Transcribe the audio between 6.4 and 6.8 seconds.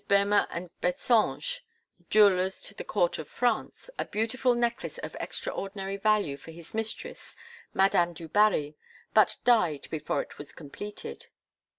his